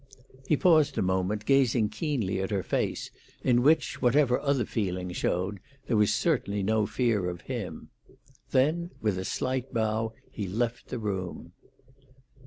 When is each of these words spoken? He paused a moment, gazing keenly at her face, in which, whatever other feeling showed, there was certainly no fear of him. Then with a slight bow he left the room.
He 0.47 0.57
paused 0.57 0.97
a 0.97 1.03
moment, 1.03 1.45
gazing 1.45 1.89
keenly 1.89 2.41
at 2.41 2.49
her 2.49 2.63
face, 2.63 3.11
in 3.43 3.61
which, 3.61 4.01
whatever 4.01 4.39
other 4.39 4.65
feeling 4.65 5.11
showed, 5.11 5.59
there 5.85 5.95
was 5.95 6.11
certainly 6.11 6.63
no 6.63 6.87
fear 6.87 7.29
of 7.29 7.41
him. 7.41 7.89
Then 8.49 8.89
with 8.99 9.19
a 9.19 9.25
slight 9.25 9.71
bow 9.75 10.13
he 10.31 10.47
left 10.47 10.87
the 10.87 10.97
room. 10.97 11.51